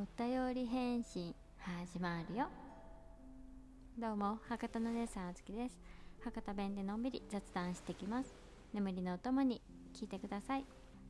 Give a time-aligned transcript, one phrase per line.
[0.00, 2.46] お便り返信始まるよ。
[3.98, 5.78] どうも博多の姉さんあつきです。
[6.24, 8.34] 博多弁でのんびり雑談してきます。
[8.72, 9.60] 眠りのお供に
[9.94, 10.64] 聞いてください。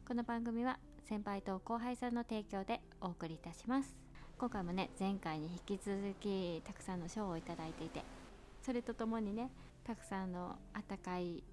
[0.08, 0.76] この番組は
[1.08, 3.94] 先輩と後輩さんの提供でお送りいたします。
[4.36, 8.02] 今回もね前回に引き続きたくさんの賞をいただいていて
[8.60, 9.52] それとともにね
[9.84, 11.44] たくさんのあったかい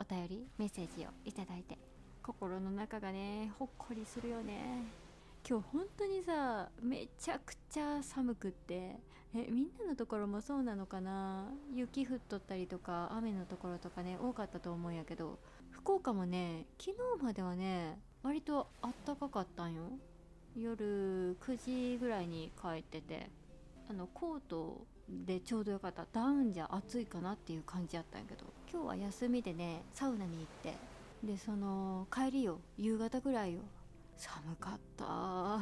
[0.00, 1.76] お便りメッセージをいただいて
[2.22, 5.05] 心の中がねほっこりするよね。
[5.48, 8.96] 今日本当にさめちゃくちゃ寒くって
[9.32, 11.44] えみんなのところもそうなのかな？
[11.72, 15.38] 雪降っとったりとか雨のところとかね多かったと思うんやけど
[15.70, 19.82] 福岡もね昨日まではね割とあったかかったんよ。
[20.56, 23.30] 夜9時ぐらいに帰ってて
[23.88, 26.06] あのコートでちょうどよかった。
[26.12, 30.76] ダウンじゃ暑いかなっていう感じやったんやけど今日は休みでねサウナに行って
[31.22, 33.60] でその帰りよ夕方ぐらいよ。
[34.16, 35.04] 寒かった。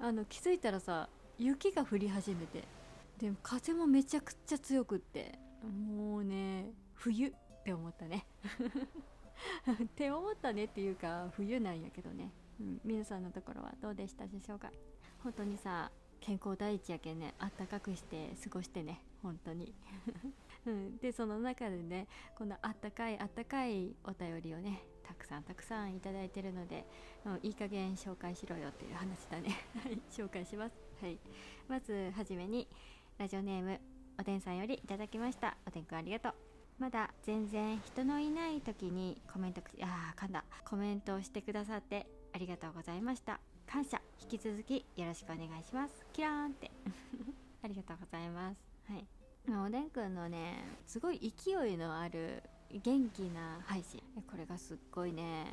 [0.00, 2.64] あの気づいたらさ雪が降り始めて。
[3.18, 5.38] でも風もめちゃくちゃ強くって。
[5.62, 7.32] もうね冬っ
[7.64, 8.26] て思ったね。
[9.84, 14.70] って思ったねっていうか冬なんやけどね、うん、皆さんのところはどうでしたでしょうか？
[15.22, 19.74] 本当にさ健康第一やけんねあったかくして過ごしてね本当に、
[20.66, 22.06] うん、でその中でね
[22.36, 26.86] このあったかいあったかいお便りをねたくさんたくさんいただいてるので、
[27.26, 29.50] う、いい加減紹介しろよっていう話だね。
[29.82, 30.74] はい紹介します。
[31.02, 31.18] はい。
[31.68, 32.68] まずはじめに
[33.18, 33.80] ラジオネーム
[34.18, 35.56] おでんさんよりいただきました。
[35.66, 36.34] おでんくんありがとう。
[36.78, 40.44] まだ全然人のいない時にコメントあー噛んだ。
[40.64, 43.40] コメントをしてくださってありがとうございました。
[43.66, 44.00] 感謝。
[44.22, 46.06] 引き続きよろしくお願いします。
[46.12, 46.70] キラーンって。
[47.62, 48.60] ありがとうございます。
[48.88, 49.06] はい。
[49.48, 52.42] おでんくんのねすごい勢いのある
[52.78, 54.00] 元気な配信。
[54.30, 55.46] これがすっごいね。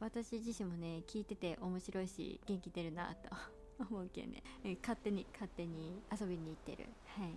[0.00, 3.30] 私自身もね聞いてて面白いし元気出るなと
[3.90, 4.42] 思うけんね。
[4.80, 6.88] 勝手に勝手に遊びに行ってる。
[7.06, 7.32] はい。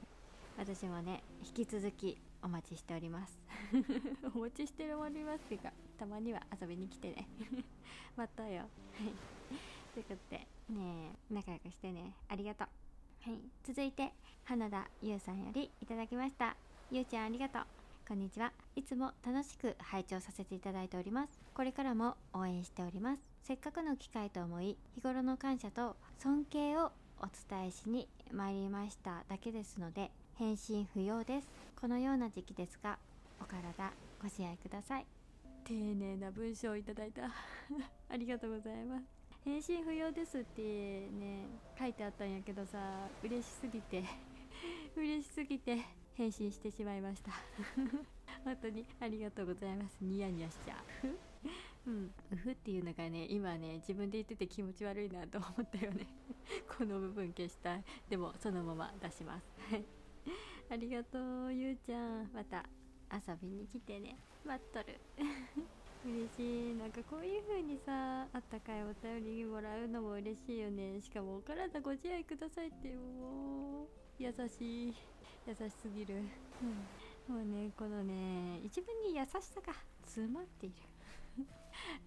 [0.58, 3.38] 私もね引き続きお待ちしております。
[4.34, 7.28] お待ちしておりますっていうかたまには遊びに来てね。
[8.16, 8.62] またよ。
[8.62, 8.70] はい。
[9.94, 12.16] ということでね仲良くしてね。
[12.30, 13.30] ありがとう。
[13.30, 13.40] はい。
[13.64, 14.14] 続いて
[14.46, 16.56] 花田優さんよりいただきました。
[16.90, 17.77] ゆうちゃんありがとう
[18.08, 18.54] こんにちは。
[18.78, 21.42] いつも楽しく拝聴させていただいております。
[21.54, 23.22] これからも応援しております。
[23.44, 31.50] せっかくの機会と思い日頃の感謝と尊敬をお伝えしに参りましただけですので返信不要です。
[31.82, 32.98] このような時期ですが
[33.42, 33.92] お体
[34.22, 35.06] ご自愛ください。
[35.66, 37.24] 丁寧な文章をいただいた。
[38.08, 39.04] ありがとうございます。
[39.44, 40.62] 返信不要ですって
[41.10, 41.44] ね
[41.78, 44.06] 書いてあったんやけどさ嬉しすぎて。
[44.96, 46.07] 嬉しすぎて。
[46.18, 47.32] 返信してしまいました。
[48.44, 49.98] 本当にありがとうございます。
[50.02, 51.08] ニヤニヤしちゃう。
[51.86, 52.12] うん。
[52.34, 56.08] うふっていうのがね今ね自分で言ってて気持ち悪いなと思ったよね。
[56.76, 57.84] この部分消したい。
[58.10, 59.46] でもそのまま出します。
[59.70, 59.86] はい。
[60.72, 62.32] ありがとうゆうちゃん。
[62.34, 62.66] また
[63.14, 64.18] 遊びに来てね。
[64.44, 65.00] 待っとる。
[66.04, 66.74] 嬉しい。
[66.76, 71.00] なんかこういう風にさあったかいお便りもらうのも嬉しいよね。
[71.00, 73.88] しかもお体ご自愛くださいってもう。
[74.18, 75.17] 優しい。
[75.48, 76.16] 優しすぎる、
[77.30, 79.74] うん、もうねこのね一文に優しさが
[80.06, 80.76] 詰まっている。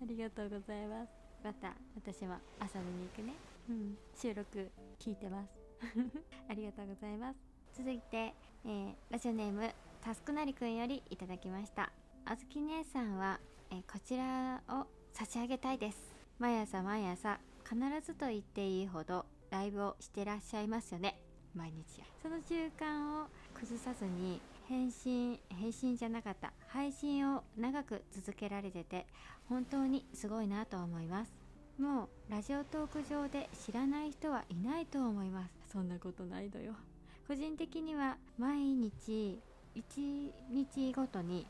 [0.02, 1.10] ありがとうございます。
[1.42, 3.32] また私も遊びに行くね、
[3.70, 5.50] うん、収録聞いてます。
[6.48, 7.38] ありがとうございます。
[7.72, 8.34] 続いて、
[8.64, 9.72] えー、ラジオネーム
[10.02, 11.90] タスクなりくんよりいただきました。
[12.26, 13.40] あずき姉さんは
[13.70, 16.14] えこちらを差し上げたいです。
[16.38, 22.04] 毎朝毎朝必ずと言っていいほどライブをしてらっしゃいますよね毎日や。
[22.22, 29.06] その習慣を崩さずに返信返信じゃなかった配信を長く続けられてて
[29.48, 31.32] 本当にすごいなと思います。
[31.78, 35.54] もうラジオトーク上で知らない人はいないと思います。
[35.72, 36.74] そんなことないのよ。
[37.26, 39.40] 個人的には毎日
[39.74, 41.46] 1日ごとに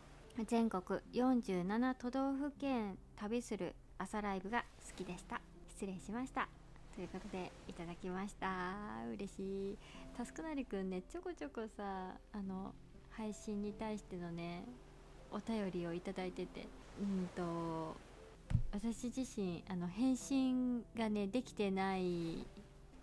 [0.46, 5.40] 全国47都道府県旅する朝ライブが好きでした。
[5.68, 6.59] 失礼しました。
[6.94, 8.74] ということでいただきました。
[9.14, 9.78] 嬉しい。
[10.16, 12.74] タスクなりくんねちょこちょこさあの
[13.10, 14.64] 配信に対してのね
[15.30, 16.66] お便りをいただいてて
[17.00, 17.96] うんと
[18.72, 22.46] 私自身あの返信がねできてない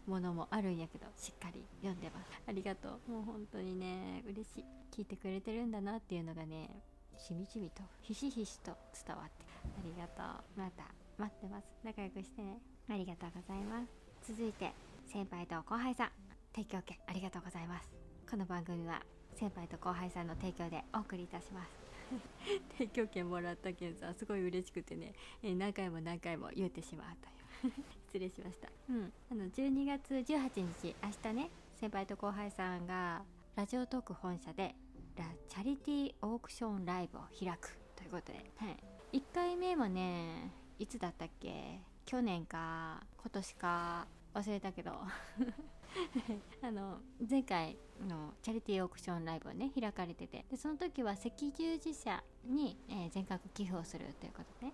[0.06, 2.42] ものもあるんやけどしっかり読んでます。
[2.48, 3.12] ありがとう。
[3.12, 4.66] もう本当にね嬉しい。
[4.96, 6.70] 聞いてくれてるんだなっていうのがね
[7.18, 10.22] しみじみとひしひしと伝わってありがと
[10.56, 10.60] う。
[10.60, 10.84] また
[11.18, 11.68] 待ってます。
[11.84, 12.77] 仲良くしてね。
[12.90, 14.34] ありがとうございます。
[14.34, 14.72] 続いて
[15.12, 16.10] 先輩と後輩さん
[16.56, 17.90] 提供権ありがとうございます。
[18.30, 19.02] この番組は
[19.36, 21.70] 先輩と後輩さんの提供でお送りいたします。
[22.78, 25.14] 提供権もらったけんさすごい嬉しくてね、
[25.44, 27.28] え何回も何回も言ってしまうと
[28.08, 28.70] 失礼しました。
[28.90, 29.14] うん。
[29.32, 33.24] あの12月18日明日ね先輩と後輩さんが
[33.56, 34.76] ラジオトーク本社で
[35.18, 38.70] ラチャリティーオークションライブを開くということで、は
[39.12, 41.82] い、1回目もねいつだったっけ？
[42.08, 44.92] 去年か今年か忘れたけど。
[46.62, 47.76] あの前回
[48.08, 50.46] のチャリティーオークションライブをね開かれてて。
[50.50, 54.72] でその時は赤十字社に、えー、全額寄付をするということで。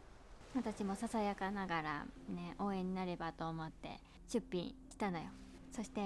[0.53, 5.25] 私もささやかながら、ね、応援になればと思って出品したのよ。
[5.71, 6.01] そして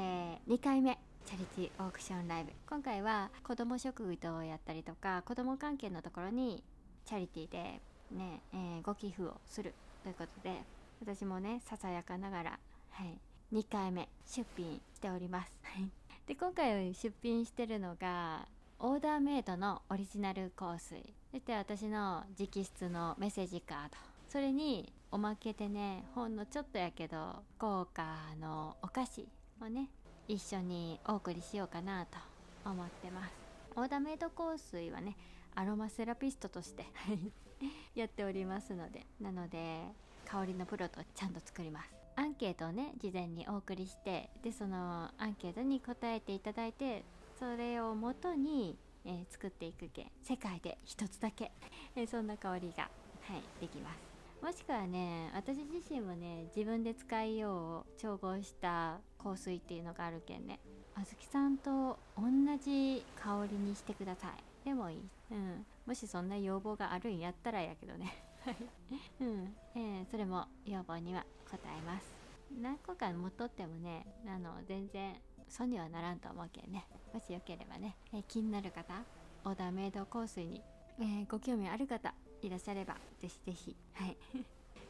[0.48, 2.54] 2回目チャリティーオークションライブ。
[2.70, 6.64] 今回は子ども食堂をやったりとか子ども関係のところに
[7.04, 7.82] チャリティーで
[8.12, 10.77] ね、えー、ご寄付をするということで。
[11.02, 12.60] 私もねささやかながら、
[12.92, 13.20] はい、
[13.54, 15.52] 2回目出品しております。
[16.28, 18.48] で今回出品してるのが
[18.80, 21.02] オーダーメイドのオリジナル香水。
[21.32, 23.98] そして私の直筆のメッセージカード。
[24.28, 29.26] それにおまけでねほんのちょっとやけど豪華のお菓子
[29.62, 29.90] をね
[30.28, 32.18] 一緒にお送りしようかなと
[32.66, 33.34] 思ってます。
[33.76, 35.16] オーダーメイド香水はね
[35.56, 36.86] アロマセラピストとして
[37.96, 39.06] やっておりますので。
[39.22, 39.82] なので
[40.30, 41.90] 香りのプロとちゃんと作ります。
[42.18, 47.04] アンケートをね事前にお送りしてでそのアンケートに答えていただいて
[47.40, 48.76] それをもとに、
[49.06, 51.52] えー、作っていくけ世界で一つだけ、
[51.96, 52.90] えー、そんな香りが、は
[53.38, 53.98] い、できます。
[54.44, 60.60] もしくはね私自身もね自分で使いよう調合した香水っていうのがあるけんね。
[60.96, 62.24] あずきさんと同
[62.64, 64.66] じ香りにしてください。
[64.66, 65.02] でもいい、
[65.32, 68.24] うん、もしそんな要望があるんやったらやけどね。
[69.22, 72.06] うん、えー、それも要望には応えます。
[72.62, 75.16] 何個か持っとってもねあの全然
[75.50, 76.86] 損にはならんと思うけんね。
[77.14, 78.94] もしよければね、えー、気になる方
[79.46, 80.62] オーダーメイド香水に、
[81.00, 83.76] えー、ご興味ある方いらっしゃればぜひぜひ。
[83.94, 84.18] はい。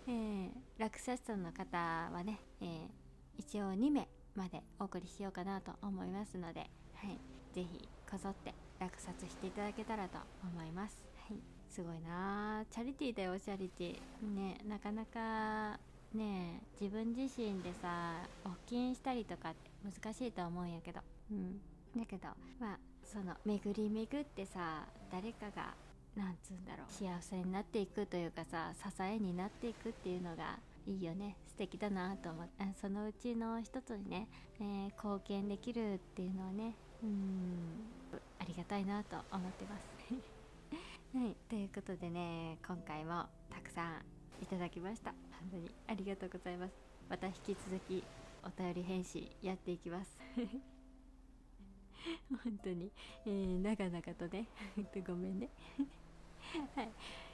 [0.10, 2.90] えー、落札者の方はね、えー、
[3.38, 7.20] 一応2名までお送りしようかなと思いますので、はい、
[7.54, 11.02] ぜひこぞって落札していただけたらと思います。
[11.28, 11.56] はい。
[11.69, 14.36] すごいなチャリティーだよチャリティー。
[14.36, 15.80] ねなかなか
[16.14, 18.14] ね自分自身でさ
[18.46, 21.02] 募金したりとかって難しいと思うんやけど。
[21.31, 21.60] うん。
[21.96, 22.28] だけど
[22.60, 25.74] まあその巡り巡ってさ誰かが
[26.16, 31.36] なんつうんだろう幸せになっていくというかさ支えになっていくっていうのがいいよね。
[31.48, 32.66] 素敵だなと思って。
[32.80, 34.28] そのうちの一つにね、
[34.60, 37.88] えー、貢献できるっていうのはねうん
[38.40, 40.37] ありがたいなと思ってます。
[41.13, 45.13] はい、ということでね今回もたくさんいただきました。
[45.39, 46.74] 本当にありがとうございます。
[47.09, 48.04] また引き続き
[48.44, 50.18] お便り返信やっていきます。
[52.44, 52.92] 本当に、
[53.25, 54.48] えー、長々とね
[55.07, 55.50] ごめんね。
[56.75, 56.89] はい。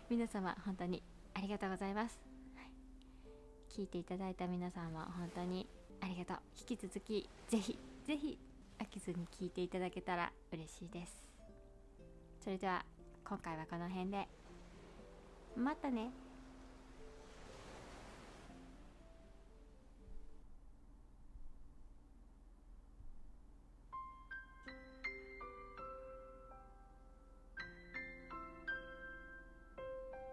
[0.10, 1.02] 皆様本当に
[1.34, 2.20] ありがとうございます、
[2.56, 2.70] はい、
[3.70, 5.68] 聞いていただいた皆さんも本当に
[6.00, 6.38] ありがとう。
[6.60, 8.38] 引き続きぜひぜひ
[8.78, 11.24] 飽きずに聞いていただけたら嬉しいです。
[12.40, 12.86] それでは
[13.34, 14.28] 今回はこの辺で。
[15.58, 16.12] またね。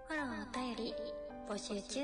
[0.07, 0.95] フォローお便り
[1.49, 2.01] 募集中。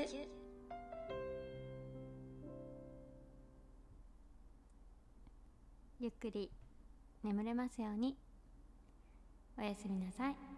[5.99, 6.49] ゆっくり
[7.23, 8.17] 眠れますように。
[9.59, 10.56] おやすみなさい。